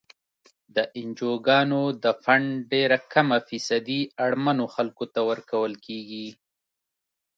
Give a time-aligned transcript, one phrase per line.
[0.75, 6.27] د انجوګانو د فنډ ډیره کمه فیصدي اړمنو خلکو ته ورکول کیږي.